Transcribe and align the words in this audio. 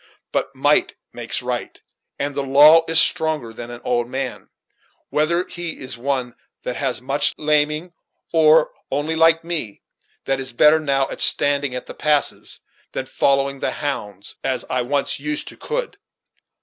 But 0.31 0.55
might 0.55 0.95
makes 1.13 1.43
right, 1.43 1.79
and 2.17 2.33
the 2.33 2.41
law 2.41 2.83
is 2.87 2.99
stronger 2.99 3.53
than 3.53 3.69
an 3.69 3.81
old 3.83 4.07
man, 4.07 4.49
whether 5.11 5.45
he 5.45 5.79
is 5.79 5.95
one 5.95 6.33
that 6.63 6.75
has 6.75 6.99
much 7.03 7.35
laming, 7.37 7.93
or 8.33 8.71
only 8.89 9.15
like 9.15 9.43
me, 9.43 9.83
that 10.25 10.39
is 10.39 10.53
better 10.53 10.79
now 10.79 11.07
at 11.11 11.21
standing 11.21 11.75
at 11.75 11.85
the 11.85 11.93
passes 11.93 12.61
than 12.93 13.01
in 13.05 13.11
following 13.11 13.59
the 13.59 13.73
hounds, 13.73 14.37
as 14.43 14.65
I 14.71 14.81
once 14.81 15.19
used 15.19 15.47
to 15.49 15.55
could. 15.55 15.99